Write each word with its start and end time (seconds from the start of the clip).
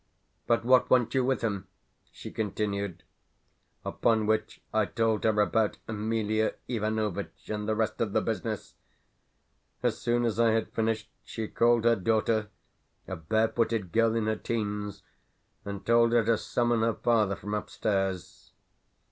"But 0.47 0.65
what 0.65 0.89
want 0.89 1.13
you 1.13 1.23
with 1.23 1.41
him?" 1.41 1.67
she 2.11 2.31
continued; 2.31 3.03
upon 3.85 4.25
which 4.25 4.59
I 4.73 4.85
told 4.85 5.23
her 5.25 5.39
about 5.39 5.77
Emelia 5.87 6.55
Ivanovitch 6.67 7.51
and 7.51 7.69
the 7.69 7.75
rest 7.75 8.01
of 8.01 8.11
the 8.11 8.19
business. 8.21 8.73
As 9.83 9.99
soon 9.99 10.25
as 10.25 10.39
I 10.39 10.53
had 10.53 10.73
finished, 10.73 11.11
she 11.23 11.47
called 11.47 11.83
her 11.85 11.95
daughter 11.95 12.49
a 13.07 13.15
barefooted 13.15 13.91
girl 13.91 14.15
in 14.15 14.25
her 14.25 14.35
teens 14.37 15.03
and 15.65 15.85
told 15.85 16.13
her 16.13 16.25
to 16.25 16.35
summon 16.35 16.79
her 16.81 16.95
father 16.95 17.35
from 17.35 17.53
upstairs. 17.53 18.53